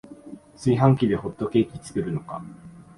[0.55, 2.43] 炊飯器でホットケーキ作るのか